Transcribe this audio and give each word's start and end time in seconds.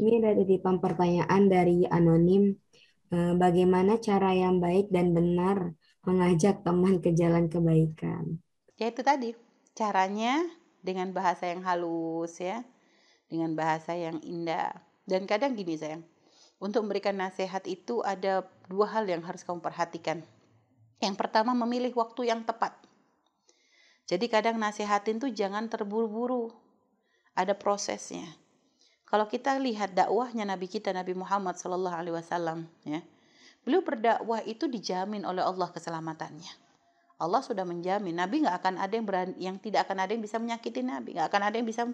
Ini 0.00 0.12
ada 0.20 0.32
titipan 0.40 0.76
pertanyaan 0.84 1.42
dari 1.54 1.78
anonim. 1.98 2.44
Eh, 3.16 3.34
Bagaimana 3.42 3.92
cara 4.06 4.30
yang 4.42 4.54
baik 4.64 4.86
dan 4.96 5.06
benar 5.16 5.58
mengajak 6.06 6.54
teman 6.66 6.94
ke 7.04 7.10
jalan 7.20 7.44
kebaikan? 7.52 8.24
Ya 8.80 8.86
itu 8.92 9.02
tadi, 9.10 9.30
caranya 9.80 10.34
dengan 10.86 11.08
bahasa 11.16 11.44
yang 11.52 11.62
halus 11.68 12.32
ya, 12.48 12.58
dengan 13.30 13.50
bahasa 13.60 13.92
yang 14.06 14.18
indah. 14.34 14.70
Dan 15.10 15.22
kadang 15.30 15.52
gini 15.60 15.74
sayang, 15.82 16.02
untuk 16.66 16.80
memberikan 16.84 17.16
nasihat 17.24 17.64
itu 17.76 17.96
ada 18.12 18.34
dua 18.72 18.86
hal 18.94 19.04
yang 19.12 19.22
harus 19.28 19.42
kamu 19.46 19.60
perhatikan. 19.66 20.18
Yang 21.04 21.16
pertama 21.20 21.52
memilih 21.62 21.92
waktu 22.02 22.22
yang 22.32 22.42
tepat. 22.48 22.74
Jadi 24.10 24.26
kadang 24.34 24.56
nasihatin 24.64 25.16
tuh 25.22 25.30
jangan 25.40 25.64
terburu-buru. 25.72 26.44
Ada 27.40 27.54
prosesnya. 27.62 28.28
Kalau 29.06 29.30
kita 29.30 29.54
lihat 29.62 29.94
dakwahnya 29.94 30.42
Nabi 30.42 30.66
kita 30.66 30.90
Nabi 30.90 31.14
Muhammad 31.14 31.54
Sallallahu 31.54 31.94
Alaihi 31.94 32.14
Wasallam, 32.18 32.66
ya, 32.82 32.98
beliau 33.62 33.78
berdakwah 33.86 34.42
itu 34.42 34.66
dijamin 34.66 35.22
oleh 35.22 35.46
Allah 35.46 35.70
keselamatannya. 35.70 36.66
Allah 37.16 37.40
sudah 37.40 37.64
menjamin 37.64 38.12
Nabi 38.12 38.44
nggak 38.44 38.56
akan 38.60 38.74
ada 38.82 38.92
yang 38.92 39.06
berani, 39.06 39.34
yang 39.38 39.56
tidak 39.62 39.88
akan 39.88 40.04
ada 40.04 40.10
yang 40.12 40.20
bisa 40.20 40.36
menyakiti 40.36 40.82
Nabi, 40.82 41.16
nggak 41.16 41.32
akan 41.32 41.42
ada 41.48 41.54
yang 41.56 41.68
bisa 41.70 41.88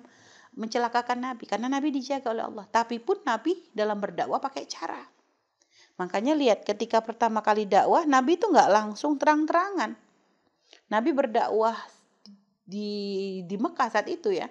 mencelakakan 0.57 1.19
Nabi 1.21 1.45
karena 1.47 1.69
Nabi 1.69 1.95
dijaga 1.95 2.33
oleh 2.33 2.45
Allah. 2.49 2.65
Tapi 2.67 2.99
pun 2.99 3.21
Nabi 3.23 3.61
dalam 3.71 4.01
berdakwah 4.01 4.41
pakai 4.41 4.65
cara. 4.67 4.99
Makanya 6.01 6.33
lihat 6.33 6.65
ketika 6.65 7.05
pertama 7.05 7.45
kali 7.45 7.69
dakwah 7.69 8.09
Nabi 8.09 8.41
itu 8.41 8.49
nggak 8.49 8.71
langsung 8.73 9.21
terang-terangan. 9.21 9.95
Nabi 10.89 11.11
berdakwah 11.13 11.77
di 12.65 12.89
di 13.45 13.57
Mekah 13.61 13.89
saat 13.93 14.09
itu 14.09 14.33
ya 14.33 14.49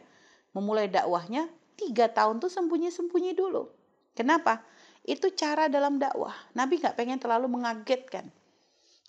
memulai 0.53 0.88
dakwahnya 0.88 1.49
tiga 1.77 2.11
tahun 2.11 2.39
tuh 2.41 2.52
sembunyi-sembunyi 2.52 3.31
dulu. 3.36 3.69
Kenapa? 4.16 4.64
Itu 5.02 5.33
cara 5.33 5.66
dalam 5.72 5.97
dakwah. 5.97 6.33
Nabi 6.53 6.77
nggak 6.77 6.94
pengen 6.94 7.17
terlalu 7.17 7.50
mengagetkan. 7.50 8.30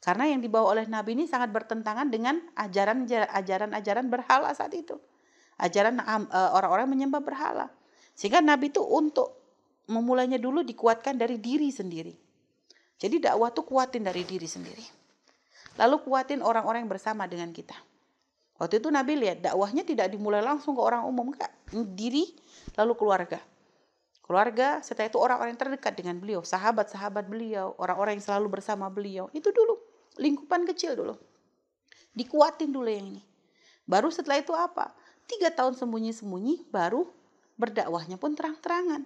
Karena 0.02 0.27
yang 0.27 0.42
dibawa 0.42 0.74
oleh 0.74 0.84
Nabi 0.90 1.14
ini 1.14 1.30
sangat 1.30 1.55
bertentangan 1.55 2.10
dengan 2.10 2.42
ajaran-ajaran 2.58 4.06
berhala 4.10 4.50
saat 4.50 4.74
itu. 4.74 4.98
Ajaran 5.62 6.02
e, 6.02 6.40
orang-orang 6.58 6.90
menyembah 6.90 7.22
berhala. 7.22 7.70
Sehingga 8.18 8.42
Nabi 8.42 8.74
itu 8.74 8.83
untuk 8.83 9.38
memulainya 9.86 10.42
dulu 10.42 10.66
dikuatkan 10.66 11.14
dari 11.14 11.38
diri 11.38 11.70
sendiri. 11.70 12.14
Jadi 12.98 13.22
dakwah 13.22 13.55
tuh 13.55 13.62
kuatin 13.62 14.02
dari 14.02 14.27
diri 14.27 14.50
sendiri. 14.50 14.83
Lalu 15.78 16.02
kuatin 16.02 16.42
orang-orang 16.42 16.83
yang 16.83 16.90
bersama 16.90 17.30
dengan 17.30 17.55
kita. 17.55 17.78
Waktu 18.58 18.83
itu 18.83 18.90
Nabi 18.90 19.22
lihat 19.22 19.38
dakwahnya 19.42 19.86
tidak 19.86 20.10
dimulai 20.10 20.42
langsung 20.42 20.74
ke 20.74 20.83
orang 20.83 21.06
umum, 21.06 21.30
enggak. 21.30 21.50
Diri 21.72 22.28
lalu 22.76 22.92
keluarga. 22.94 23.40
Keluarga, 24.22 24.78
setelah 24.80 25.10
itu 25.10 25.18
orang-orang 25.18 25.56
yang 25.56 25.60
terdekat 25.60 25.92
dengan 25.98 26.16
beliau, 26.16 26.40
sahabat-sahabat 26.46 27.26
beliau, 27.26 27.74
orang-orang 27.76 28.16
yang 28.16 28.24
selalu 28.24 28.60
bersama 28.60 28.86
beliau. 28.86 29.26
Itu 29.34 29.50
dulu, 29.50 29.76
lingkupan 30.16 30.62
kecil 30.68 30.94
dulu. 30.94 31.18
Dikuatin 32.14 32.70
dulu 32.70 32.86
yang 32.86 33.12
ini. 33.12 33.22
Baru 33.82 34.14
setelah 34.14 34.38
itu 34.38 34.54
apa? 34.54 34.94
Tiga 35.26 35.50
tahun 35.50 35.74
sembunyi-sembunyi, 35.74 36.70
baru 36.70 37.08
berdakwahnya 37.58 38.16
pun 38.16 38.38
terang-terangan. 38.38 39.02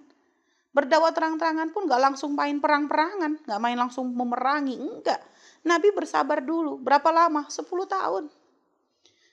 Berdakwah 0.69 1.09
terang-terangan 1.09 1.73
pun 1.73 1.89
gak 1.89 1.97
langsung 1.97 2.37
main 2.37 2.61
perang-perangan, 2.61 3.41
gak 3.41 3.59
main 3.59 3.73
langsung 3.73 4.13
memerangi, 4.13 4.77
enggak. 4.77 5.17
Nabi 5.65 5.89
bersabar 5.89 6.45
dulu, 6.45 6.77
berapa 6.77 7.09
lama? 7.09 7.49
10 7.49 7.65
tahun. 7.89 8.29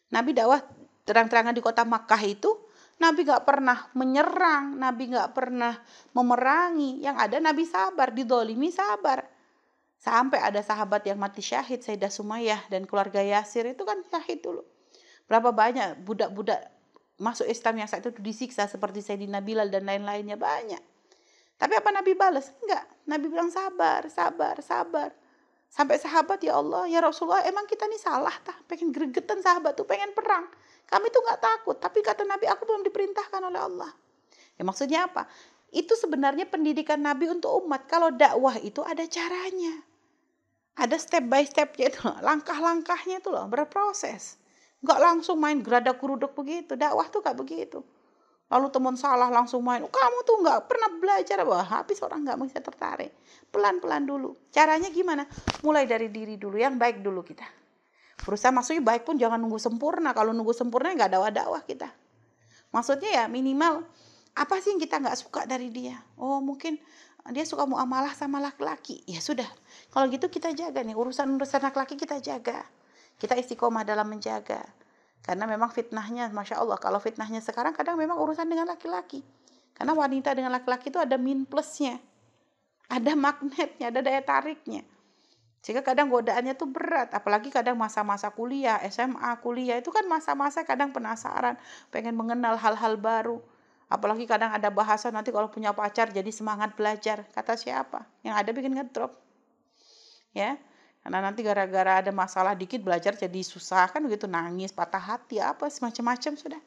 Nabi 0.09 0.31
dakwah 0.33 0.65
terang-terangan 1.05 1.53
di 1.53 1.61
kota 1.61 1.85
Makkah 1.85 2.23
itu 2.25 2.64
Nabi 3.05 3.29
gak 3.29 3.45
pernah 3.45 3.93
menyerang, 3.93 4.81
Nabi 4.81 5.13
gak 5.13 5.37
pernah 5.37 5.77
memerangi. 6.17 7.05
Yang 7.05 7.17
ada 7.21 7.37
Nabi 7.45 7.65
sabar, 7.69 8.09
didolimi 8.17 8.73
sabar. 8.73 9.29
Sampai 10.01 10.41
ada 10.41 10.65
sahabat 10.65 11.05
yang 11.05 11.21
mati 11.21 11.45
syahid, 11.45 11.85
Sayyidah 11.85 12.09
Sumayyah 12.09 12.69
dan 12.73 12.89
keluarga 12.89 13.21
Yasir 13.21 13.69
itu 13.69 13.85
kan 13.85 14.01
syahid 14.09 14.41
dulu. 14.41 14.65
Berapa 15.29 15.53
banyak 15.53 16.01
budak-budak 16.05 16.73
masuk 17.21 17.49
Islam 17.49 17.85
yang 17.85 17.89
saat 17.89 18.05
itu 18.05 18.13
disiksa 18.21 18.69
seperti 18.69 19.01
Sayyidina 19.01 19.41
Bilal 19.41 19.69
dan 19.69 19.85
lain-lainnya 19.85 20.37
banyak. 20.37 20.81
Tapi 21.57 21.73
apa 21.79 21.89
Nabi 21.95 22.13
balas? 22.19 22.53
Enggak. 22.65 22.85
Nabi 23.09 23.27
bilang 23.31 23.49
sabar, 23.49 24.05
sabar, 24.11 24.59
sabar. 24.61 25.11
Sampai 25.75 25.99
sahabat 25.99 26.39
ya 26.39 26.55
Allah, 26.55 26.87
ya 26.87 27.03
Rasulullah 27.03 27.43
emang 27.43 27.67
kita 27.67 27.91
nih 27.91 27.99
salah 27.99 28.31
tah. 28.47 28.55
Pengen 28.71 28.95
gregetan 28.95 29.43
sahabat 29.43 29.75
tuh, 29.75 29.83
pengen 29.83 30.15
perang. 30.15 30.47
Kami 30.87 31.11
tuh 31.11 31.19
nggak 31.19 31.41
takut. 31.43 31.75
Tapi 31.83 31.99
kata 31.99 32.23
Nabi 32.23 32.47
aku 32.47 32.63
belum 32.63 32.87
diperintahkan 32.87 33.43
oleh 33.43 33.59
Allah. 33.59 33.91
Ya 34.55 34.63
maksudnya 34.63 35.11
apa? 35.11 35.27
Itu 35.75 35.99
sebenarnya 35.99 36.47
pendidikan 36.47 37.03
Nabi 37.03 37.27
untuk 37.27 37.67
umat. 37.67 37.91
Kalau 37.91 38.15
dakwah 38.15 38.55
itu 38.63 38.87
ada 38.87 39.03
caranya. 39.11 39.83
Ada 40.79 40.95
step 40.95 41.27
by 41.27 41.43
stepnya 41.43 41.91
itu 41.91 42.07
Langkah-langkahnya 42.23 43.19
itu 43.19 43.35
loh, 43.35 43.51
berproses. 43.51 44.39
Nggak 44.79 44.99
langsung 45.03 45.43
main 45.43 45.59
geradak 45.59 45.99
kuruduk 45.99 46.39
begitu. 46.39 46.79
Dakwah 46.79 47.11
tuh 47.11 47.19
kayak 47.19 47.35
begitu 47.35 47.83
lalu 48.53 48.67
teman 48.69 48.95
salah 48.95 49.33
langsung 49.33 49.65
main. 49.65 49.81
Kamu 49.85 50.19
tuh 50.27 50.37
nggak 50.45 50.61
pernah 50.69 50.91
belajar. 51.01 51.41
Wah 51.49 51.65
habis 51.65 52.01
orang 52.05 52.25
nggak 52.25 52.39
bisa 52.45 52.61
tertarik. 52.61 53.13
Pelan-pelan 53.49 54.05
dulu. 54.05 54.37
Caranya 54.53 54.91
gimana? 54.93 55.25
Mulai 55.65 55.89
dari 55.89 56.13
diri 56.13 56.37
dulu 56.37 56.59
yang 56.59 56.77
baik 56.77 57.01
dulu 57.01 57.25
kita. 57.25 57.47
Berusaha 58.25 58.53
maksudnya 58.55 58.83
baik 58.85 59.05
pun 59.09 59.17
jangan 59.17 59.41
nunggu 59.41 59.61
sempurna. 59.61 60.13
Kalau 60.13 60.37
nunggu 60.37 60.53
sempurna 60.53 60.93
nggak 60.93 61.17
dakwah-dakwah 61.17 61.63
kita. 61.65 61.89
Maksudnya 62.75 63.11
ya 63.11 63.25
minimal 63.31 63.87
apa 64.35 64.59
sih 64.59 64.75
yang 64.75 64.81
kita 64.83 64.99
nggak 64.99 65.17
suka 65.19 65.47
dari 65.47 65.71
dia? 65.71 65.95
Oh 66.19 66.43
mungkin 66.43 66.77
dia 67.33 67.47
suka 67.49 67.65
muamalah 67.65 68.13
sama 68.13 68.43
laki-laki. 68.43 69.01
Ya 69.09 69.23
sudah. 69.23 69.49
Kalau 69.89 70.11
gitu 70.13 70.29
kita 70.29 70.53
jaga 70.53 70.85
nih. 70.85 70.93
Urusan 70.93 71.41
urusan 71.41 71.65
laki-laki 71.65 71.97
kita 71.97 72.21
jaga. 72.21 72.67
Kita 73.15 73.39
istiqomah 73.39 73.87
dalam 73.87 74.11
menjaga 74.11 74.63
karena 75.25 75.49
memang 75.49 75.73
fitnahnya, 75.73 76.29
Masya 76.29 76.61
Allah, 76.61 76.77
kalau 76.77 77.01
fitnahnya 77.01 77.41
sekarang 77.41 77.73
kadang 77.73 77.97
memang 77.97 78.21
urusan 78.21 78.45
dengan 78.45 78.69
laki-laki. 78.69 79.25
Karena 79.73 79.97
wanita 79.97 80.37
dengan 80.37 80.53
laki-laki 80.53 80.93
itu 80.93 81.01
ada 81.01 81.17
min 81.17 81.49
plusnya. 81.49 81.97
Ada 82.93 83.17
magnetnya, 83.17 83.89
ada 83.89 84.05
daya 84.05 84.21
tariknya. 84.21 84.85
Sehingga 85.65 85.81
kadang 85.81 86.13
godaannya 86.13 86.53
tuh 86.61 86.69
berat. 86.69 87.17
Apalagi 87.17 87.49
kadang 87.49 87.81
masa-masa 87.81 88.29
kuliah, 88.37 88.77
SMA, 88.93 89.41
kuliah. 89.41 89.81
Itu 89.81 89.89
kan 89.89 90.05
masa-masa 90.05 90.61
kadang 90.69 90.93
penasaran, 90.93 91.57
pengen 91.89 92.13
mengenal 92.21 92.61
hal-hal 92.61 93.01
baru. 93.01 93.41
Apalagi 93.89 94.29
kadang 94.29 94.53
ada 94.53 94.69
bahasa 94.69 95.09
nanti 95.09 95.33
kalau 95.33 95.49
punya 95.49 95.73
pacar 95.73 96.13
jadi 96.13 96.29
semangat 96.29 96.77
belajar. 96.77 97.25
Kata 97.33 97.57
siapa? 97.57 98.05
Yang 98.21 98.35
ada 98.45 98.51
bikin 98.53 98.73
ngedrop. 98.77 99.17
Ya, 100.37 100.61
karena 101.05 101.21
nanti 101.21 101.45
gara-gara 101.45 102.01
ada 102.01 102.09
masalah 102.17 102.57
dikit 102.57 102.81
belajar 102.81 103.13
jadi 103.13 103.45
susah 103.45 103.93
kan 103.93 104.01
begitu 104.01 104.25
nangis, 104.25 104.73
patah 104.73 104.97
hati 104.97 105.37
apa 105.37 105.69
semacam-macam 105.69 106.33
sudah. 106.33 106.63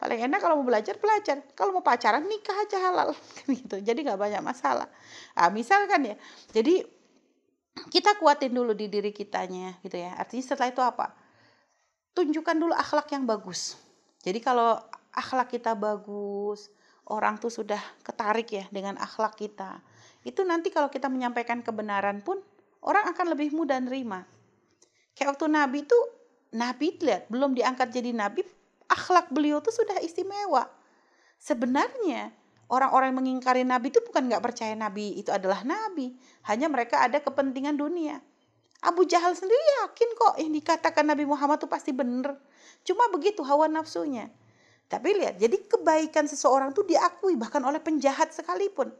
Paling 0.00 0.24
enak 0.24 0.40
kalau 0.40 0.56
mau 0.56 0.64
belajar 0.64 0.96
belajar, 0.96 1.44
kalau 1.52 1.76
mau 1.76 1.84
pacaran 1.84 2.24
nikah 2.24 2.56
aja 2.64 2.80
halal 2.80 3.12
kan 3.36 3.46
gitu. 3.52 3.76
Jadi 3.84 4.08
nggak 4.08 4.16
banyak 4.16 4.40
masalah. 4.40 4.88
Nah, 5.36 5.52
misalkan 5.52 6.00
ya, 6.00 6.16
jadi 6.56 6.80
kita 7.92 8.16
kuatin 8.16 8.56
dulu 8.56 8.72
di 8.72 8.88
diri 8.88 9.12
kitanya 9.12 9.76
gitu 9.84 10.00
ya. 10.00 10.16
Artinya 10.16 10.42
setelah 10.48 10.72
itu 10.72 10.80
apa? 10.80 11.12
Tunjukkan 12.16 12.56
dulu 12.56 12.72
akhlak 12.72 13.12
yang 13.12 13.28
bagus. 13.28 13.76
Jadi 14.24 14.40
kalau 14.40 14.80
akhlak 15.12 15.52
kita 15.52 15.76
bagus, 15.76 16.72
orang 17.12 17.36
tuh 17.36 17.52
sudah 17.52 17.84
ketarik 18.00 18.48
ya 18.48 18.64
dengan 18.72 18.96
akhlak 18.96 19.36
kita. 19.36 19.84
Itu 20.24 20.40
nanti 20.48 20.72
kalau 20.72 20.88
kita 20.88 21.12
menyampaikan 21.12 21.60
kebenaran 21.60 22.24
pun 22.24 22.40
orang 22.84 23.10
akan 23.10 23.26
lebih 23.32 23.56
mudah 23.56 23.80
nerima. 23.80 24.22
Kayak 25.16 25.36
waktu 25.36 25.46
Nabi 25.48 25.78
itu, 25.88 25.98
Nabi 26.54 26.86
lihat 27.00 27.26
belum 27.32 27.56
diangkat 27.56 27.90
jadi 27.90 28.12
Nabi, 28.12 28.44
akhlak 28.86 29.32
beliau 29.32 29.58
tuh 29.64 29.72
sudah 29.72 29.98
istimewa. 30.04 30.68
Sebenarnya 31.40 32.30
orang-orang 32.68 33.12
yang 33.12 33.18
mengingkari 33.20 33.62
Nabi 33.66 33.90
itu 33.90 34.00
bukan 34.04 34.28
nggak 34.30 34.42
percaya 34.44 34.72
Nabi 34.76 35.18
itu 35.18 35.32
adalah 35.32 35.64
Nabi, 35.66 36.14
hanya 36.46 36.68
mereka 36.68 37.02
ada 37.02 37.18
kepentingan 37.18 37.74
dunia. 37.74 38.20
Abu 38.84 39.08
Jahal 39.08 39.32
sendiri 39.32 39.64
yakin 39.84 40.08
kok 40.12 40.34
yang 40.36 40.52
dikatakan 40.52 41.08
Nabi 41.08 41.24
Muhammad 41.24 41.56
itu 41.56 41.68
pasti 41.68 41.96
benar. 41.96 42.36
Cuma 42.84 43.08
begitu 43.08 43.40
hawa 43.40 43.64
nafsunya. 43.64 44.28
Tapi 44.84 45.16
lihat, 45.16 45.40
jadi 45.40 45.56
kebaikan 45.64 46.28
seseorang 46.28 46.76
tuh 46.76 46.84
diakui 46.84 47.40
bahkan 47.40 47.64
oleh 47.64 47.80
penjahat 47.80 48.36
sekalipun. 48.36 48.92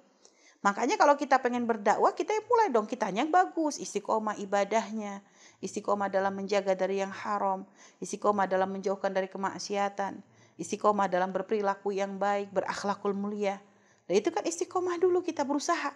Makanya 0.64 0.96
kalau 0.96 1.12
kita 1.12 1.44
pengen 1.44 1.68
berdakwah, 1.68 2.16
kita 2.16 2.32
mulai 2.48 2.72
dong 2.72 2.88
kitanya 2.88 3.20
yang 3.20 3.28
bagus, 3.28 3.76
istiqomah 3.76 4.40
ibadahnya, 4.40 5.20
istiqomah 5.60 6.08
dalam 6.08 6.32
menjaga 6.32 6.72
dari 6.72 7.04
yang 7.04 7.12
haram, 7.12 7.68
istiqomah 8.00 8.48
dalam 8.48 8.72
menjauhkan 8.72 9.12
dari 9.12 9.28
kemaksiatan, 9.28 10.24
istiqomah 10.56 11.04
dalam 11.12 11.36
berperilaku 11.36 11.92
yang 11.92 12.16
baik, 12.16 12.48
berakhlakul 12.48 13.12
mulia. 13.12 13.60
Dan 14.08 14.24
itu 14.24 14.32
kan 14.32 14.40
istiqomah 14.40 14.96
dulu 14.96 15.20
kita 15.20 15.44
berusaha. 15.44 15.92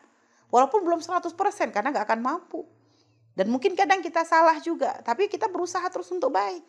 Walaupun 0.53 0.85
belum 0.85 1.01
100% 1.01 1.33
karena 1.73 1.89
gak 1.89 2.05
akan 2.05 2.21
mampu. 2.21 2.69
Dan 3.33 3.49
mungkin 3.49 3.73
kadang 3.73 4.05
kita 4.05 4.29
salah 4.29 4.61
juga, 4.61 5.01
tapi 5.01 5.33
kita 5.33 5.49
berusaha 5.49 5.85
terus 5.89 6.13
untuk 6.13 6.37
baik. 6.37 6.61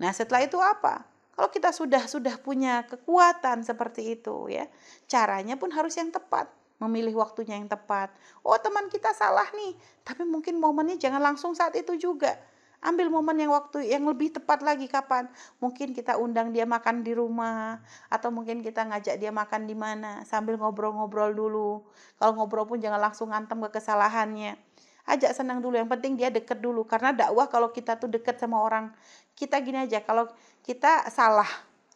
Nah 0.00 0.08
setelah 0.16 0.40
itu 0.40 0.56
apa? 0.56 1.04
Kalau 1.36 1.52
kita 1.52 1.68
sudah 1.68 2.08
sudah 2.08 2.40
punya 2.40 2.88
kekuatan 2.88 3.60
seperti 3.60 4.16
itu 4.16 4.48
ya, 4.48 4.64
caranya 5.04 5.60
pun 5.60 5.68
harus 5.68 5.92
yang 6.00 6.08
tepat 6.08 6.57
memilih 6.78 7.18
waktunya 7.18 7.58
yang 7.58 7.66
tepat. 7.66 8.10
Oh, 8.46 8.58
teman 8.58 8.86
kita 8.90 9.10
salah 9.14 9.46
nih, 9.54 9.74
tapi 10.06 10.22
mungkin 10.26 10.58
momennya 10.62 10.98
jangan 10.98 11.22
langsung 11.22 11.54
saat 11.54 11.74
itu 11.74 11.98
juga. 11.98 12.38
Ambil 12.78 13.10
momen 13.10 13.34
yang 13.42 13.50
waktu 13.50 13.90
yang 13.90 14.06
lebih 14.06 14.30
tepat 14.30 14.62
lagi 14.62 14.86
kapan? 14.86 15.26
Mungkin 15.58 15.90
kita 15.90 16.14
undang 16.14 16.54
dia 16.54 16.62
makan 16.62 17.02
di 17.02 17.10
rumah 17.10 17.82
atau 18.06 18.30
mungkin 18.30 18.62
kita 18.62 18.86
ngajak 18.86 19.18
dia 19.18 19.34
makan 19.34 19.66
di 19.66 19.74
mana 19.74 20.22
sambil 20.22 20.54
ngobrol-ngobrol 20.54 21.34
dulu. 21.34 21.82
Kalau 22.22 22.38
ngobrol 22.38 22.70
pun 22.70 22.78
jangan 22.78 23.02
langsung 23.02 23.34
ngantem 23.34 23.58
ke 23.66 23.82
kesalahannya. 23.82 24.54
Ajak 25.10 25.34
senang 25.34 25.58
dulu, 25.58 25.74
yang 25.74 25.90
penting 25.90 26.14
dia 26.14 26.30
deket 26.30 26.62
dulu 26.62 26.86
karena 26.86 27.10
dakwah 27.10 27.50
kalau 27.50 27.74
kita 27.74 27.98
tuh 27.98 28.12
deket 28.12 28.38
sama 28.38 28.62
orang 28.62 28.94
kita 29.38 29.62
gini 29.62 29.86
aja 29.86 30.02
kalau 30.02 30.26
kita 30.66 31.06
salah 31.14 31.46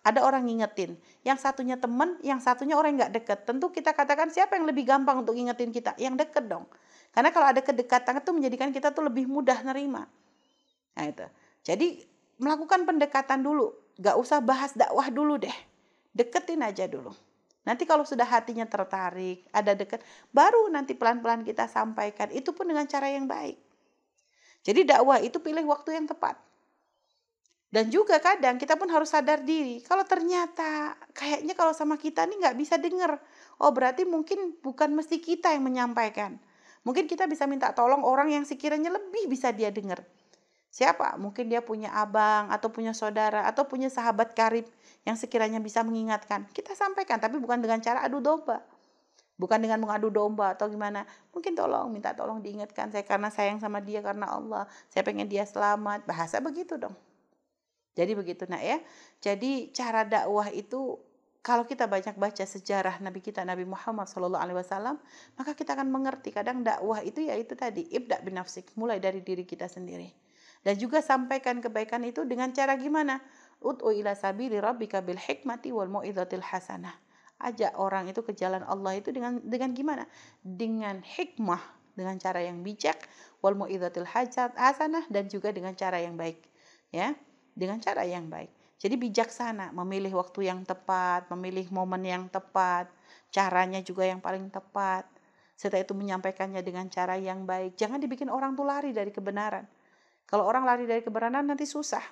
ada 0.02 0.26
orang 0.26 0.50
ngingetin 0.50 0.98
yang 1.22 1.38
satunya 1.38 1.78
temen 1.78 2.18
yang 2.26 2.42
satunya 2.42 2.74
orang 2.74 2.98
nggak 2.98 3.12
deket. 3.22 3.38
Tentu 3.46 3.70
kita 3.70 3.94
katakan 3.94 4.34
siapa 4.34 4.58
yang 4.58 4.66
lebih 4.66 4.82
gampang 4.82 5.22
untuk 5.22 5.38
ngingetin 5.38 5.70
kita? 5.70 5.94
Yang 5.94 6.26
deket 6.26 6.50
dong. 6.50 6.66
Karena 7.14 7.30
kalau 7.30 7.46
ada 7.46 7.62
kedekatan 7.62 8.18
itu 8.18 8.30
menjadikan 8.34 8.68
kita 8.74 8.90
tuh 8.90 9.06
lebih 9.06 9.30
mudah 9.30 9.62
nerima. 9.62 10.10
Nah 10.98 11.04
itu. 11.06 11.26
Jadi 11.62 12.02
melakukan 12.42 12.82
pendekatan 12.82 13.46
dulu. 13.46 13.70
Nggak 13.94 14.16
usah 14.18 14.42
bahas 14.42 14.74
dakwah 14.74 15.06
dulu 15.06 15.38
deh. 15.38 15.54
Deketin 16.10 16.66
aja 16.66 16.90
dulu. 16.90 17.14
Nanti 17.62 17.86
kalau 17.86 18.02
sudah 18.02 18.26
hatinya 18.26 18.66
tertarik 18.66 19.46
ada 19.54 19.78
deket 19.78 20.02
baru 20.34 20.66
nanti 20.66 20.98
pelan-pelan 20.98 21.46
kita 21.46 21.70
sampaikan. 21.70 22.26
Itu 22.34 22.50
pun 22.50 22.66
dengan 22.66 22.90
cara 22.90 23.06
yang 23.06 23.30
baik. 23.30 23.54
Jadi 24.66 24.82
dakwah 24.82 25.22
itu 25.22 25.38
pilih 25.38 25.62
waktu 25.70 25.94
yang 25.94 26.10
tepat 26.10 26.34
dan 27.72 27.88
juga 27.88 28.20
kadang 28.20 28.60
kita 28.60 28.76
pun 28.76 28.84
harus 28.92 29.08
sadar 29.08 29.40
diri. 29.40 29.80
Kalau 29.80 30.04
ternyata 30.04 30.92
kayaknya 31.16 31.56
kalau 31.56 31.72
sama 31.72 31.96
kita 31.96 32.28
nih 32.28 32.36
nggak 32.36 32.56
bisa 32.60 32.76
dengar. 32.76 33.16
Oh 33.56 33.72
berarti 33.72 34.04
mungkin 34.04 34.60
bukan 34.60 34.92
mesti 34.92 35.16
kita 35.24 35.56
yang 35.56 35.64
menyampaikan. 35.64 36.36
Mungkin 36.84 37.08
kita 37.08 37.24
bisa 37.24 37.48
minta 37.48 37.72
tolong 37.72 38.04
orang 38.04 38.28
yang 38.28 38.44
sekiranya 38.44 38.92
lebih 38.92 39.24
bisa 39.24 39.56
dia 39.56 39.72
dengar. 39.72 40.04
Siapa? 40.68 41.16
Mungkin 41.16 41.48
dia 41.48 41.64
punya 41.64 41.96
abang 41.96 42.52
atau 42.52 42.68
punya 42.68 42.92
saudara 42.92 43.48
atau 43.48 43.64
punya 43.64 43.88
sahabat 43.88 44.36
karib 44.36 44.68
yang 45.08 45.16
sekiranya 45.16 45.56
bisa 45.56 45.80
mengingatkan. 45.80 46.44
Kita 46.52 46.76
sampaikan 46.76 47.24
tapi 47.24 47.40
bukan 47.40 47.56
dengan 47.64 47.80
cara 47.80 48.04
adu 48.04 48.20
domba. 48.20 48.60
Bukan 49.40 49.64
dengan 49.64 49.80
mengadu 49.80 50.12
domba 50.12 50.52
atau 50.52 50.68
gimana. 50.68 51.08
Mungkin 51.32 51.56
tolong, 51.56 51.88
minta 51.88 52.12
tolong 52.12 52.44
diingatkan 52.44 52.92
saya 52.92 53.04
karena 53.08 53.32
sayang 53.32 53.64
sama 53.64 53.80
dia 53.80 54.04
karena 54.04 54.28
Allah. 54.28 54.68
Saya 54.92 55.08
pengen 55.08 55.24
dia 55.24 55.48
selamat. 55.48 56.04
Bahasa 56.04 56.36
begitu 56.44 56.76
dong. 56.76 56.92
Jadi 57.92 58.12
begitu 58.16 58.48
nak 58.48 58.62
ya. 58.64 58.78
Jadi 59.20 59.68
cara 59.76 60.08
dakwah 60.08 60.48
itu 60.48 60.96
kalau 61.42 61.66
kita 61.66 61.90
banyak 61.90 62.14
baca 62.14 62.44
sejarah 62.46 63.02
Nabi 63.02 63.18
kita 63.18 63.42
Nabi 63.42 63.66
Muhammad 63.66 64.06
Shallallahu 64.06 64.38
Alaihi 64.38 64.58
Wasallam, 64.62 64.96
maka 65.34 65.58
kita 65.58 65.74
akan 65.74 65.90
mengerti 65.90 66.30
kadang 66.30 66.62
dakwah 66.62 67.02
itu 67.02 67.18
ya 67.18 67.34
itu 67.34 67.58
tadi 67.58 67.82
ibda 67.90 68.22
bin 68.22 68.38
nafsik, 68.38 68.70
mulai 68.78 69.02
dari 69.02 69.20
diri 69.20 69.42
kita 69.42 69.66
sendiri. 69.66 70.14
Dan 70.62 70.78
juga 70.78 71.02
sampaikan 71.02 71.58
kebaikan 71.58 72.06
itu 72.06 72.22
dengan 72.22 72.54
cara 72.54 72.78
gimana? 72.78 73.18
Ud'u 73.58 73.90
ila 73.90 74.14
sabili 74.14 74.62
rabbika 74.62 75.02
bil 75.02 75.18
hikmati 75.18 75.74
wal 75.74 75.90
mau'izatil 75.90 76.46
hasanah. 76.46 76.94
Ajak 77.42 77.74
orang 77.74 78.06
itu 78.06 78.22
ke 78.22 78.30
jalan 78.38 78.62
Allah 78.62 78.94
itu 78.94 79.10
dengan 79.10 79.42
dengan 79.42 79.74
gimana? 79.74 80.06
Dengan 80.46 81.02
hikmah, 81.02 81.58
dengan 81.98 82.14
cara 82.22 82.38
yang 82.46 82.62
bijak, 82.62 83.02
wal 83.42 83.58
mau'izatil 83.58 84.06
hasanah 84.06 85.10
dan 85.10 85.26
juga 85.26 85.50
dengan 85.50 85.74
cara 85.74 85.98
yang 85.98 86.14
baik. 86.14 86.38
Ya, 86.94 87.18
dengan 87.52 87.78
cara 87.78 88.02
yang 88.02 88.28
baik. 88.28 88.50
Jadi 88.82 88.98
bijaksana, 88.98 89.70
memilih 89.70 90.18
waktu 90.18 90.50
yang 90.50 90.66
tepat, 90.66 91.30
memilih 91.30 91.70
momen 91.70 92.02
yang 92.02 92.26
tepat, 92.26 92.90
caranya 93.30 93.78
juga 93.78 94.02
yang 94.10 94.18
paling 94.18 94.50
tepat. 94.50 95.06
Setelah 95.54 95.86
itu 95.86 95.94
menyampaikannya 95.94 96.58
dengan 96.66 96.90
cara 96.90 97.14
yang 97.14 97.46
baik. 97.46 97.78
Jangan 97.78 98.02
dibikin 98.02 98.26
orang 98.26 98.58
tuh 98.58 98.66
lari 98.66 98.90
dari 98.90 99.14
kebenaran. 99.14 99.62
Kalau 100.26 100.42
orang 100.50 100.66
lari 100.66 100.90
dari 100.90 100.98
kebenaran 100.98 101.46
nanti 101.46 101.62
susah. 101.62 102.02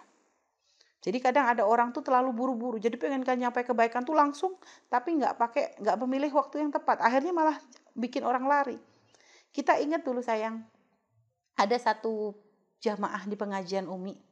Jadi 1.02 1.18
kadang 1.18 1.50
ada 1.50 1.66
orang 1.66 1.90
tuh 1.90 2.06
terlalu 2.06 2.30
buru-buru. 2.30 2.78
Jadi 2.78 2.94
pengen 2.94 3.26
kan 3.26 3.34
nyampe 3.34 3.66
kebaikan 3.66 4.06
tuh 4.06 4.14
langsung, 4.14 4.54
tapi 4.86 5.18
nggak 5.18 5.34
pakai, 5.42 5.64
nggak 5.82 5.96
memilih 6.06 6.30
waktu 6.38 6.62
yang 6.62 6.70
tepat. 6.70 7.02
Akhirnya 7.02 7.34
malah 7.34 7.58
bikin 7.98 8.22
orang 8.22 8.46
lari. 8.46 8.78
Kita 9.50 9.74
ingat 9.82 10.06
dulu 10.06 10.22
sayang, 10.22 10.62
ada 11.58 11.76
satu 11.82 12.30
jamaah 12.78 13.26
di 13.26 13.34
pengajian 13.34 13.90
Umi 13.90 14.29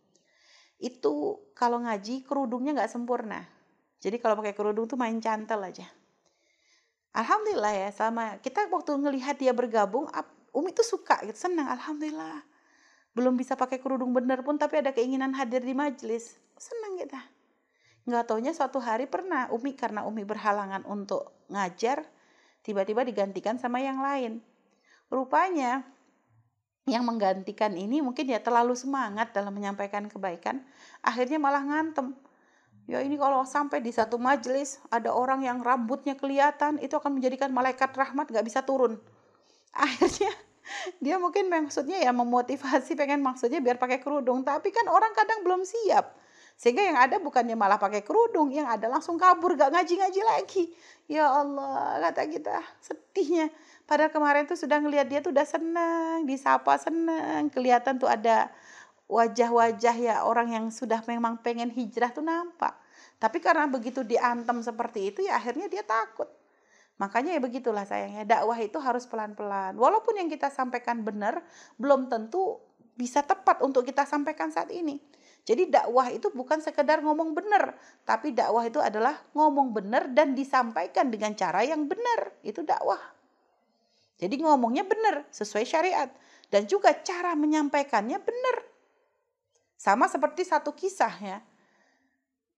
itu 0.79 1.43
kalau 1.59 1.83
ngaji 1.83 2.23
kerudungnya 2.23 2.75
nggak 2.75 2.91
sempurna. 2.91 3.43
Jadi 3.99 4.23
kalau 4.23 4.39
pakai 4.39 4.55
kerudung 4.55 4.87
tuh 4.87 4.95
main 4.95 5.19
cantel 5.19 5.59
aja. 5.67 5.87
Alhamdulillah 7.11 7.75
ya 7.75 7.91
sama 7.91 8.39
kita 8.39 8.71
waktu 8.71 8.95
ngelihat 8.95 9.43
dia 9.43 9.51
bergabung, 9.51 10.07
Umi 10.55 10.71
tuh 10.71 10.87
suka 10.87 11.19
gitu, 11.27 11.35
senang. 11.51 11.67
Alhamdulillah. 11.67 12.47
Belum 13.11 13.35
bisa 13.35 13.59
pakai 13.59 13.83
kerudung 13.83 14.15
bener 14.15 14.47
pun 14.47 14.55
tapi 14.55 14.79
ada 14.79 14.95
keinginan 14.95 15.35
hadir 15.35 15.67
di 15.67 15.75
majelis. 15.75 16.39
Senang 16.55 16.95
kita. 16.95 17.19
Nggak 18.07 18.25
taunya 18.31 18.55
suatu 18.55 18.79
hari 18.79 19.11
pernah 19.11 19.51
Umi 19.51 19.75
karena 19.75 20.07
Umi 20.07 20.23
berhalangan 20.23 20.87
untuk 20.87 21.45
ngajar, 21.51 22.07
tiba-tiba 22.63 23.03
digantikan 23.03 23.59
sama 23.59 23.83
yang 23.83 23.99
lain. 23.99 24.41
Rupanya 25.11 25.83
yang 26.89 27.05
menggantikan 27.05 27.77
ini 27.77 28.01
mungkin 28.01 28.25
ya 28.27 28.41
terlalu 28.41 28.73
semangat 28.75 29.31
dalam 29.37 29.53
menyampaikan 29.53 30.09
kebaikan, 30.09 30.65
akhirnya 31.05 31.37
malah 31.37 31.63
ngantem. 31.63 32.17
Ya 32.89 33.05
ini 33.05 33.21
kalau 33.21 33.45
sampai 33.45 33.85
di 33.85 33.93
satu 33.93 34.17
majelis 34.17 34.81
ada 34.89 35.13
orang 35.13 35.45
yang 35.45 35.61
rambutnya 35.61 36.17
kelihatan, 36.17 36.81
itu 36.81 36.97
akan 36.97 37.21
menjadikan 37.21 37.53
malaikat 37.53 37.93
rahmat 37.93 38.33
gak 38.33 38.45
bisa 38.49 38.65
turun. 38.65 38.97
Akhirnya 39.77 40.33
dia 40.97 41.21
mungkin 41.21 41.53
maksudnya 41.53 42.01
ya 42.01 42.17
memotivasi 42.17 42.97
pengen 42.97 43.21
maksudnya 43.21 43.61
biar 43.61 43.77
pakai 43.77 44.01
kerudung, 44.01 44.41
tapi 44.41 44.73
kan 44.73 44.89
orang 44.89 45.13
kadang 45.13 45.45
belum 45.45 45.69
siap. 45.69 46.17
Sehingga 46.59 46.83
yang 46.83 46.99
ada 46.99 47.23
bukannya 47.23 47.55
malah 47.55 47.79
pakai 47.79 48.03
kerudung, 48.03 48.51
yang 48.51 48.67
ada 48.67 48.91
langsung 48.91 49.15
kabur 49.15 49.55
gak 49.55 49.71
ngaji-ngaji 49.71 50.23
lagi. 50.27 50.63
Ya 51.07 51.31
Allah, 51.31 52.03
kata 52.11 52.27
kita 52.27 52.59
sedihnya 52.83 53.49
Padahal 53.89 54.13
kemarin 54.13 54.45
tuh 54.45 54.61
sudah 54.61 54.85
ngelihat 54.85 55.09
dia 55.09 55.25
tuh 55.25 55.33
udah 55.33 55.49
senang, 55.49 56.29
disapa 56.29 56.77
senang, 56.77 57.49
kelihatan 57.49 57.97
tuh 57.97 58.05
ada 58.05 58.53
wajah-wajah 59.09 59.97
ya 59.97 60.17
orang 60.29 60.53
yang 60.53 60.69
sudah 60.69 61.01
memang 61.09 61.41
pengen 61.41 61.73
hijrah 61.73 62.13
tuh 62.13 62.21
nampak. 62.21 62.77
Tapi 63.17 63.41
karena 63.41 63.65
begitu 63.65 64.05
diantem 64.05 64.61
seperti 64.61 65.09
itu 65.09 65.25
ya 65.25 65.41
akhirnya 65.41 65.73
dia 65.73 65.81
takut. 65.81 66.29
Makanya 67.01 67.33
ya 67.33 67.41
begitulah 67.41 67.89
sayangnya 67.89 68.29
dakwah 68.29 68.61
itu 68.61 68.77
harus 68.77 69.09
pelan-pelan. 69.09 69.73
Walaupun 69.81 70.21
yang 70.21 70.29
kita 70.29 70.53
sampaikan 70.53 71.01
benar, 71.01 71.41
belum 71.81 72.13
tentu 72.13 72.61
bisa 72.93 73.25
tepat 73.25 73.65
untuk 73.65 73.89
kita 73.89 74.05
sampaikan 74.05 74.53
saat 74.53 74.69
ini. 74.69 75.01
Jadi 75.49 75.73
dakwah 75.73 76.13
itu 76.13 76.29
bukan 76.29 76.61
sekedar 76.61 77.01
ngomong 77.01 77.33
benar, 77.33 77.73
tapi 78.05 78.37
dakwah 78.37 78.69
itu 78.69 78.85
adalah 78.85 79.17
ngomong 79.33 79.73
benar 79.73 80.13
dan 80.13 80.37
disampaikan 80.37 81.09
dengan 81.09 81.33
cara 81.33 81.65
yang 81.65 81.89
benar. 81.89 82.37
Itu 82.45 82.69
dakwah. 82.69 83.01
Jadi 84.21 84.45
ngomongnya 84.45 84.85
benar 84.85 85.25
sesuai 85.33 85.65
syariat 85.65 86.13
dan 86.53 86.69
juga 86.69 86.93
cara 87.01 87.33
menyampaikannya 87.33 88.21
benar. 88.21 88.57
Sama 89.81 90.05
seperti 90.13 90.45
satu 90.45 90.77
kisah 90.77 91.15
ya. 91.17 91.41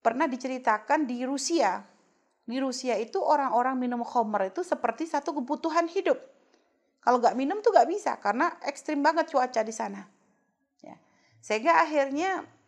Pernah 0.03 0.27
diceritakan 0.27 1.07
di 1.07 1.23
Rusia. 1.23 1.87
Di 2.43 2.59
Rusia 2.59 2.99
itu 2.99 3.23
orang-orang 3.23 3.79
minum 3.79 4.03
khamr 4.03 4.51
itu 4.51 4.67
seperti 4.67 5.07
satu 5.07 5.31
kebutuhan 5.39 5.87
hidup. 5.87 6.19
Kalau 7.07 7.23
nggak 7.23 7.39
minum 7.39 7.63
tuh 7.63 7.71
nggak 7.71 7.87
bisa 7.87 8.19
karena 8.19 8.51
ekstrim 8.67 8.99
banget 8.99 9.31
cuaca 9.31 9.63
di 9.63 9.71
sana. 9.71 10.11
Ya. 10.83 10.99
Sehingga 11.39 11.87
akhirnya 11.87 12.59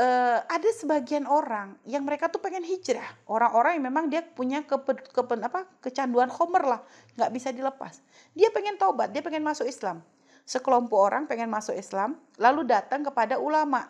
uh, 0.00 0.38
ada 0.48 0.70
sebagian 0.72 1.28
orang 1.28 1.76
yang 1.84 2.02
mereka 2.08 2.32
tuh 2.32 2.40
pengen 2.40 2.64
hijrah. 2.64 3.06
Orang-orang 3.28 3.76
yang 3.76 3.84
memang 3.92 4.04
dia 4.08 4.24
punya 4.24 4.64
ke, 4.64 4.76
ke, 5.12 5.20
apa 5.44 5.68
kecanduan 5.84 6.32
homer 6.32 6.64
lah. 6.64 6.80
Nggak 7.20 7.30
bisa 7.36 7.48
dilepas. 7.52 8.00
Dia 8.32 8.48
pengen 8.50 8.80
tobat 8.80 9.12
dia 9.12 9.20
pengen 9.20 9.44
masuk 9.44 9.68
Islam. 9.68 10.00
Sekelompok 10.48 10.98
orang 10.98 11.28
pengen 11.28 11.52
masuk 11.52 11.76
Islam 11.76 12.16
lalu 12.40 12.64
datang 12.64 13.04
kepada 13.04 13.36
ulama. 13.36 13.86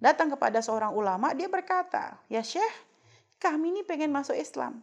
Datang 0.00 0.32
kepada 0.32 0.64
seorang 0.64 0.94
ulama 0.94 1.34
dia 1.36 1.50
berkata 1.50 2.16
ya 2.30 2.40
syekh 2.40 2.86
kami 3.38 3.76
ini 3.76 3.82
pengen 3.84 4.10
masuk 4.10 4.34
Islam. 4.34 4.80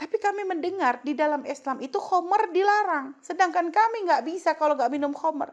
Tapi 0.00 0.16
kami 0.16 0.48
mendengar 0.48 1.04
di 1.04 1.12
dalam 1.12 1.44
Islam 1.44 1.76
itu 1.84 2.00
homer 2.00 2.48
dilarang. 2.48 3.20
Sedangkan 3.20 3.68
kami 3.68 4.08
nggak 4.08 4.24
bisa 4.24 4.56
kalau 4.56 4.72
nggak 4.72 4.88
minum 4.88 5.12
homer. 5.12 5.52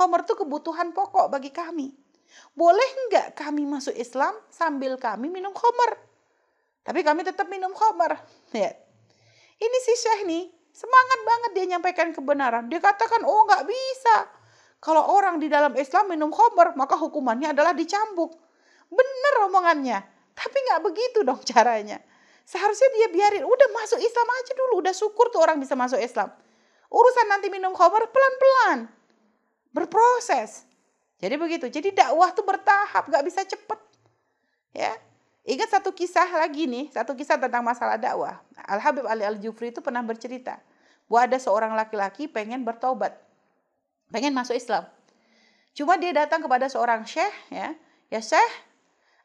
Homer 0.00 0.24
itu 0.24 0.32
kebutuhan 0.32 0.96
pokok 0.96 1.28
bagi 1.28 1.52
kami 1.52 1.92
boleh 2.52 2.90
enggak 3.06 3.38
kami 3.38 3.64
masuk 3.64 3.96
Islam 3.96 4.36
sambil 4.52 5.00
kami 5.00 5.32
minum 5.32 5.56
khamar? 5.56 5.96
Tapi 6.82 7.00
kami 7.06 7.22
tetap 7.22 7.46
minum 7.46 7.72
khamar. 7.72 8.18
Ya. 8.52 8.74
Ini 9.62 9.78
si 9.86 9.94
Syekh 9.94 10.26
nih, 10.26 10.50
semangat 10.74 11.20
banget 11.22 11.50
dia 11.54 11.64
nyampaikan 11.76 12.10
kebenaran. 12.10 12.66
Dia 12.66 12.82
katakan, 12.82 13.22
oh 13.22 13.46
enggak 13.46 13.64
bisa. 13.70 14.26
Kalau 14.82 15.14
orang 15.14 15.38
di 15.38 15.46
dalam 15.46 15.78
Islam 15.78 16.10
minum 16.10 16.34
khamar, 16.34 16.74
maka 16.74 16.98
hukumannya 16.98 17.54
adalah 17.54 17.70
dicambuk. 17.70 18.34
Benar 18.90 19.34
omongannya. 19.46 20.02
Tapi 20.34 20.56
nggak 20.68 20.80
begitu 20.82 21.22
dong 21.22 21.38
caranya. 21.50 22.02
Seharusnya 22.42 22.90
dia 22.98 23.08
biarin, 23.14 23.46
udah 23.46 23.68
masuk 23.70 24.02
Islam 24.02 24.26
aja 24.26 24.52
dulu, 24.58 24.82
udah 24.82 24.90
syukur 24.90 25.30
tuh 25.30 25.38
orang 25.38 25.62
bisa 25.62 25.78
masuk 25.78 26.02
Islam. 26.02 26.34
Urusan 26.90 27.26
nanti 27.30 27.48
minum 27.48 27.72
khamar 27.72 28.10
pelan-pelan, 28.10 28.90
berproses. 29.70 30.66
Jadi 31.22 31.34
begitu. 31.38 31.70
Jadi 31.70 31.94
dakwah 31.94 32.34
tuh 32.34 32.42
bertahap, 32.42 33.06
nggak 33.06 33.24
bisa 33.24 33.46
cepet. 33.46 33.78
Ya, 34.74 34.98
Ingat 35.42 35.74
satu 35.74 35.90
kisah 35.90 36.30
lagi 36.38 36.70
nih, 36.70 36.86
satu 36.94 37.18
kisah 37.18 37.34
tentang 37.34 37.66
masalah 37.66 37.98
dakwah. 37.98 38.38
Al 38.62 38.78
Habib 38.78 39.02
Ali 39.10 39.26
Al 39.26 39.42
Jufri 39.42 39.74
itu 39.74 39.82
pernah 39.82 39.98
bercerita 39.98 40.62
bahwa 41.10 41.20
ada 41.26 41.38
seorang 41.42 41.74
laki-laki 41.74 42.30
pengen 42.30 42.62
bertobat, 42.62 43.18
pengen 44.14 44.30
masuk 44.38 44.54
Islam. 44.54 44.86
Cuma 45.74 45.98
dia 45.98 46.14
datang 46.14 46.46
kepada 46.46 46.70
seorang 46.70 47.02
syekh, 47.02 47.34
ya, 47.50 47.74
ya 48.06 48.20
syekh. 48.22 48.54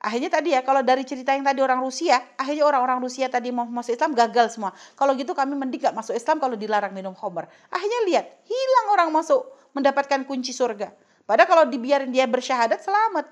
Akhirnya 0.01 0.29
tadi 0.29 0.57
ya, 0.57 0.61
kalau 0.65 0.81
dari 0.81 1.05
cerita 1.05 1.37
yang 1.37 1.45
tadi 1.45 1.61
orang 1.61 1.81
Rusia, 1.81 2.17
akhirnya 2.37 2.65
orang-orang 2.65 3.01
Rusia 3.01 3.29
tadi 3.29 3.53
mau 3.53 3.65
masuk 3.65 3.93
Islam 3.97 4.13
gagal 4.17 4.57
semua. 4.57 4.73
Kalau 4.97 5.13
gitu 5.17 5.33
kami 5.37 5.57
mending 5.57 5.89
gak 5.89 5.95
masuk 5.97 6.13
Islam 6.17 6.37
kalau 6.37 6.53
dilarang 6.53 6.93
minum 6.93 7.17
khamr. 7.17 7.49
Akhirnya 7.69 7.99
lihat, 8.09 8.25
hilang 8.45 8.87
orang 8.93 9.09
masuk 9.09 9.41
mendapatkan 9.73 10.21
kunci 10.25 10.53
surga. 10.53 10.93
Padahal 11.27 11.49
kalau 11.51 11.63
dibiarin 11.67 12.09
dia 12.09 12.23
bersyahadat 12.23 12.79
selamat. 12.79 13.27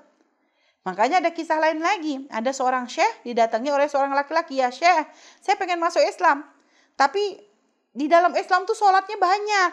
Makanya 0.84 1.24
ada 1.24 1.32
kisah 1.32 1.58
lain 1.58 1.80
lagi. 1.80 2.28
Ada 2.28 2.52
seorang 2.52 2.86
syekh 2.86 3.24
didatangi 3.24 3.72
oleh 3.72 3.88
seorang 3.88 4.12
laki-laki. 4.12 4.60
Ya 4.60 4.68
syekh, 4.68 5.08
saya 5.40 5.56
pengen 5.56 5.80
masuk 5.80 6.04
Islam. 6.04 6.44
Tapi 6.94 7.40
di 7.96 8.06
dalam 8.06 8.36
Islam 8.36 8.68
tuh 8.68 8.76
sholatnya 8.76 9.16
banyak. 9.16 9.72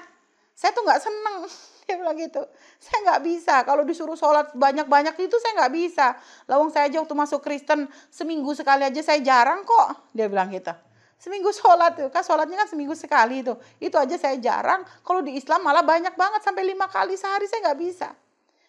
Saya 0.55 0.71
tuh 0.71 0.87
nggak 0.87 1.01
seneng. 1.03 1.37
Dia 1.83 1.99
bilang 1.99 2.15
gitu. 2.15 2.41
Saya 2.79 2.97
nggak 3.11 3.21
bisa. 3.27 3.55
Kalau 3.67 3.83
disuruh 3.83 4.15
sholat 4.15 4.55
banyak-banyak 4.55 5.19
itu 5.19 5.35
saya 5.43 5.53
nggak 5.61 5.73
bisa. 5.75 6.15
Lawang 6.47 6.71
saya 6.71 6.87
aja 6.87 7.03
waktu 7.03 7.13
masuk 7.13 7.43
Kristen 7.43 7.91
seminggu 8.07 8.55
sekali 8.55 8.87
aja 8.87 9.01
saya 9.03 9.19
jarang 9.19 9.67
kok. 9.67 10.15
Dia 10.15 10.31
bilang 10.31 10.47
gitu. 10.49 10.71
Seminggu 11.23 11.55
sholat 11.55 11.95
tuh, 11.95 12.11
kan 12.11 12.19
sholatnya 12.19 12.59
kan 12.59 12.67
seminggu 12.67 12.91
sekali 12.99 13.39
itu. 13.39 13.55
Itu 13.79 13.95
aja 13.95 14.19
saya 14.19 14.35
jarang. 14.43 14.83
Kalau 15.07 15.23
di 15.23 15.39
Islam 15.39 15.63
malah 15.63 15.79
banyak 15.79 16.19
banget 16.19 16.43
sampai 16.43 16.67
lima 16.67 16.91
kali 16.91 17.15
sehari 17.15 17.47
saya 17.47 17.71
nggak 17.71 17.79
bisa. 17.79 18.11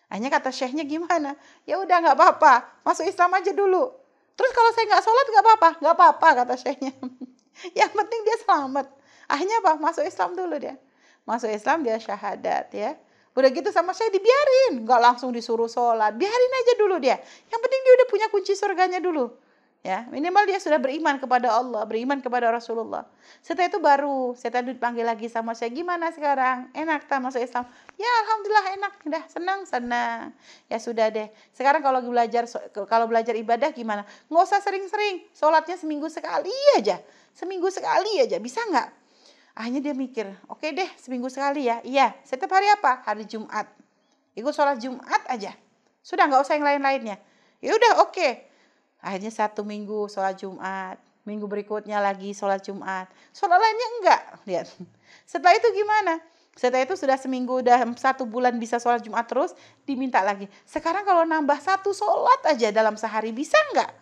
Hanya 0.06 0.30
kata 0.30 0.54
syekhnya 0.54 0.86
gimana? 0.86 1.34
Ya 1.66 1.82
udah 1.82 1.98
nggak 1.98 2.14
apa-apa, 2.14 2.86
masuk 2.86 3.10
Islam 3.10 3.34
aja 3.34 3.50
dulu. 3.50 3.90
Terus 4.38 4.54
kalau 4.54 4.70
saya 4.70 4.86
nggak 4.86 5.02
sholat 5.02 5.26
nggak 5.34 5.44
apa-apa, 5.50 5.70
nggak 5.82 5.94
apa-apa 5.98 6.28
kata 6.46 6.54
syekhnya. 6.54 6.94
Yang 7.82 7.90
penting 7.90 8.20
dia 8.22 8.36
selamat. 8.46 8.86
Akhirnya 9.26 9.56
apa? 9.58 9.72
Masuk 9.82 10.06
Islam 10.06 10.30
dulu 10.38 10.54
dia. 10.54 10.78
Masuk 11.26 11.50
Islam 11.50 11.82
dia 11.82 11.98
syahadat 11.98 12.70
ya. 12.70 12.94
Udah 13.34 13.50
gitu 13.50 13.74
sama 13.74 13.90
saya 13.98 14.14
dibiarin, 14.14 14.86
nggak 14.86 15.00
langsung 15.02 15.34
disuruh 15.34 15.66
sholat, 15.66 16.14
biarin 16.14 16.52
aja 16.54 16.72
dulu 16.78 17.02
dia. 17.02 17.18
Yang 17.50 17.60
penting 17.66 17.80
dia 17.82 17.92
udah 17.98 18.06
punya 18.06 18.26
kunci 18.30 18.54
surganya 18.54 19.02
dulu 19.02 19.42
ya 19.84 20.08
minimal 20.08 20.48
dia 20.48 20.56
sudah 20.56 20.80
beriman 20.80 21.20
kepada 21.20 21.52
Allah 21.52 21.84
beriman 21.84 22.16
kepada 22.24 22.48
Rasulullah. 22.48 23.04
Setelah 23.44 23.68
itu 23.68 23.78
baru 23.84 24.32
tadi 24.32 24.72
dipanggil 24.72 25.04
lagi 25.04 25.28
sama 25.28 25.52
saya 25.52 25.68
gimana 25.68 26.08
sekarang? 26.08 26.72
Enak 26.72 27.04
tak 27.04 27.20
masuk 27.20 27.44
Islam? 27.44 27.68
Ya 28.00 28.08
alhamdulillah 28.24 28.66
enak. 28.80 28.92
Udah 29.04 29.22
senang 29.28 29.60
senang. 29.68 30.32
Ya 30.72 30.80
sudah 30.80 31.12
deh. 31.12 31.28
Sekarang 31.52 31.84
kalau 31.84 32.00
belajar 32.00 32.48
kalau 32.88 33.04
belajar 33.04 33.36
ibadah 33.36 33.76
gimana? 33.76 34.08
Nggak 34.32 34.42
usah 34.48 34.64
sering-sering 34.64 35.28
sholatnya 35.36 35.76
seminggu 35.76 36.08
sekali 36.08 36.56
aja. 36.80 37.04
Seminggu 37.36 37.68
sekali 37.68 38.24
aja 38.24 38.40
bisa 38.40 38.64
nggak? 38.64 38.88
Akhirnya 39.54 39.84
dia 39.84 39.94
mikir 39.94 40.26
oke 40.48 40.64
okay 40.64 40.72
deh 40.72 40.88
seminggu 40.96 41.28
sekali 41.28 41.68
ya. 41.68 41.84
Iya 41.84 42.16
setiap 42.24 42.56
hari 42.56 42.72
apa? 42.72 43.04
Hari 43.04 43.28
Jumat. 43.28 43.68
Ikut 44.32 44.56
sholat 44.56 44.80
Jumat 44.80 45.28
aja. 45.28 45.52
Sudah 46.00 46.24
nggak 46.24 46.40
usah 46.40 46.56
yang 46.56 46.64
lain-lainnya. 46.64 47.20
Ya 47.60 47.76
udah 47.76 48.00
oke. 48.00 48.16
okay 48.16 48.53
Akhirnya 49.04 49.28
satu 49.28 49.68
minggu 49.68 50.08
sholat 50.08 50.40
Jumat, 50.40 50.96
minggu 51.28 51.44
berikutnya 51.44 52.00
lagi 52.00 52.32
sholat 52.32 52.64
Jumat. 52.64 53.04
Sholat 53.36 53.60
lainnya 53.60 53.88
enggak, 54.00 54.20
lihat. 54.48 54.66
Setelah 55.30 55.52
itu 55.60 55.68
gimana? 55.76 56.24
Setelah 56.56 56.88
itu 56.88 56.96
sudah 56.96 57.20
seminggu, 57.20 57.60
udah 57.60 57.84
satu 58.00 58.24
bulan 58.24 58.56
bisa 58.56 58.80
sholat 58.80 59.04
Jumat 59.04 59.28
terus, 59.28 59.52
diminta 59.84 60.24
lagi. 60.24 60.48
Sekarang 60.64 61.04
kalau 61.04 61.28
nambah 61.28 61.60
satu 61.60 61.92
sholat 61.92 62.48
aja 62.48 62.72
dalam 62.72 62.96
sehari, 62.96 63.34
bisa 63.36 63.60
enggak? 63.74 63.92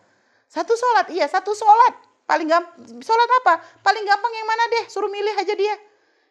Satu 0.46 0.78
sholat, 0.78 1.10
iya 1.10 1.26
satu 1.26 1.50
sholat. 1.50 1.98
Paling 2.22 2.46
gampang, 2.46 3.02
sholat 3.02 3.30
apa? 3.42 3.58
Paling 3.82 4.04
gampang 4.06 4.32
yang 4.38 4.46
mana 4.46 4.64
deh, 4.70 4.84
suruh 4.86 5.10
milih 5.10 5.34
aja 5.34 5.54
dia. 5.58 5.74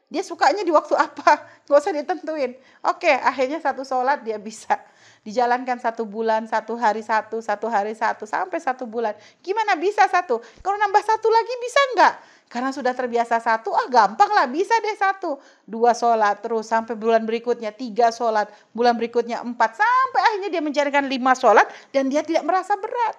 Dia 0.07 0.23
sukanya 0.23 0.63
di 0.63 0.71
waktu 0.71 0.95
apa, 0.95 1.43
nggak 1.67 1.79
usah 1.81 1.91
ditentuin. 1.91 2.55
Oke, 2.87 3.11
akhirnya 3.11 3.59
satu 3.59 3.83
sholat 3.83 4.23
dia 4.23 4.39
bisa 4.39 4.79
dijalankan 5.21 5.77
satu 5.77 6.09
bulan, 6.09 6.49
satu 6.49 6.73
hari 6.73 7.05
satu, 7.05 7.37
satu 7.41 7.69
hari 7.69 7.93
satu, 7.93 8.25
sampai 8.25 8.57
satu 8.57 8.89
bulan. 8.89 9.13
Gimana 9.45 9.77
bisa 9.77 10.09
satu? 10.09 10.41
Kalau 10.65 10.77
nambah 10.81 11.03
satu 11.05 11.29
lagi 11.29 11.53
bisa 11.61 11.81
enggak? 11.93 12.13
Karena 12.51 12.69
sudah 12.75 12.91
terbiasa 12.91 13.39
satu, 13.39 13.71
ah 13.71 13.87
gampang 13.87 14.27
lah 14.27 14.49
bisa 14.49 14.75
deh 14.83 14.97
satu. 14.97 15.39
Dua 15.63 15.95
sholat 15.95 16.43
terus 16.43 16.67
sampai 16.67 16.99
bulan 16.99 17.23
berikutnya 17.23 17.71
tiga 17.71 18.11
sholat, 18.11 18.51
bulan 18.75 18.99
berikutnya 18.99 19.39
empat, 19.39 19.79
sampai 19.79 20.21
akhirnya 20.27 20.49
dia 20.51 20.59
menjalankan 20.59 21.07
lima 21.07 21.31
sholat 21.31 21.69
dan 21.95 22.11
dia 22.11 22.25
tidak 22.25 22.43
merasa 22.43 22.75
berat. 22.75 23.15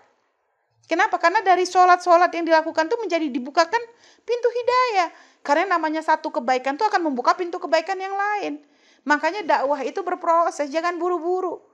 Kenapa? 0.85 1.17
Karena 1.17 1.41
dari 1.41 1.65
sholat-sholat 1.65 2.29
yang 2.37 2.45
dilakukan 2.45 2.85
itu 2.91 2.97
menjadi 3.01 3.27
dibukakan 3.33 3.81
pintu 4.29 4.49
hidayah. 4.53 5.09
Karena 5.41 5.79
namanya 5.79 6.05
satu 6.05 6.29
kebaikan 6.29 6.77
itu 6.77 6.85
akan 6.85 7.09
membuka 7.09 7.33
pintu 7.33 7.57
kebaikan 7.57 7.97
yang 7.97 8.13
lain. 8.13 8.61
Makanya 9.09 9.41
dakwah 9.47 9.81
itu 9.81 10.05
berproses, 10.05 10.69
jangan 10.69 11.01
buru-buru. 11.01 11.72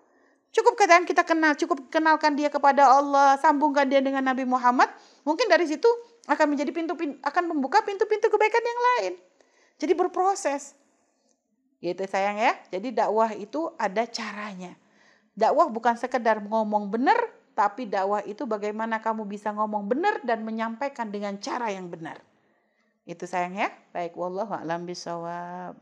Cukup 0.59 0.75
kadang 0.75 1.07
kita 1.07 1.23
kenal, 1.23 1.55
cukup 1.55 1.87
kenalkan 1.87 2.35
dia 2.35 2.51
kepada 2.51 2.83
Allah, 2.91 3.39
sambungkan 3.39 3.87
dia 3.87 4.03
dengan 4.03 4.27
Nabi 4.27 4.43
Muhammad, 4.43 4.91
mungkin 5.23 5.47
dari 5.47 5.71
situ 5.71 5.87
akan 6.27 6.51
menjadi 6.51 6.75
pintu, 6.75 6.99
pintu 6.99 7.15
akan 7.23 7.55
membuka 7.55 7.79
pintu-pintu 7.87 8.27
kebaikan 8.27 8.59
yang 8.59 8.81
lain. 8.83 9.13
Jadi 9.79 9.95
berproses. 9.95 10.75
Gitu 11.79 12.03
sayang 12.11 12.43
ya. 12.43 12.59
Jadi 12.75 12.91
dakwah 12.91 13.31
itu 13.39 13.71
ada 13.79 14.03
caranya. 14.11 14.75
Dakwah 15.39 15.71
bukan 15.71 15.95
sekedar 15.95 16.43
ngomong 16.43 16.91
benar, 16.91 17.31
tapi 17.55 17.87
dakwah 17.87 18.27
itu 18.27 18.43
bagaimana 18.43 18.99
kamu 18.99 19.31
bisa 19.31 19.55
ngomong 19.55 19.87
benar 19.87 20.19
dan 20.27 20.43
menyampaikan 20.43 21.15
dengan 21.15 21.39
cara 21.39 21.71
yang 21.71 21.87
benar. 21.87 22.19
Itu 23.07 23.31
sayang 23.31 23.55
ya. 23.55 23.71
Baik 23.95 24.19
wallahu 24.19 24.59
a'lam 24.59 24.83
bisawab. 24.83 25.79